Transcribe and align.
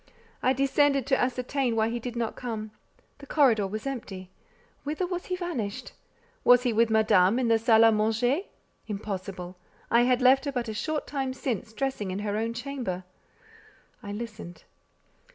I 0.41 0.53
descended 0.53 1.05
to 1.05 1.21
ascertain 1.21 1.75
why 1.75 1.89
he 1.89 1.99
did 1.99 2.15
not 2.15 2.35
come. 2.35 2.71
The 3.19 3.27
corridor 3.27 3.67
was 3.67 3.85
empty. 3.85 4.31
Whither 4.83 5.05
was 5.05 5.25
he 5.27 5.35
vanished? 5.35 5.91
Was 6.43 6.63
he 6.63 6.73
with 6.73 6.89
Madame 6.89 7.37
in 7.37 7.49
the 7.49 7.59
salle 7.59 7.81
à 7.81 7.95
manger? 7.95 8.39
Impossible: 8.87 9.57
I 9.91 10.01
had 10.01 10.19
left 10.23 10.45
her 10.45 10.51
but 10.51 10.67
a 10.67 10.73
short 10.73 11.05
time 11.05 11.35
since, 11.35 11.71
dressing 11.71 12.09
in 12.09 12.17
her 12.25 12.35
own 12.35 12.55
chamber. 12.55 13.03
I 14.01 14.11
listened. 14.11 14.63